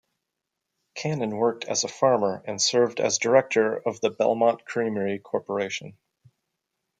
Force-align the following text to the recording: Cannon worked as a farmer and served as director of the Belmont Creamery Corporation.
Cannon 0.95 1.37
worked 1.37 1.65
as 1.65 1.83
a 1.83 1.87
farmer 1.87 2.41
and 2.47 2.59
served 2.59 2.99
as 2.99 3.19
director 3.19 3.75
of 3.87 4.01
the 4.01 4.09
Belmont 4.09 4.65
Creamery 4.65 5.19
Corporation. 5.19 5.95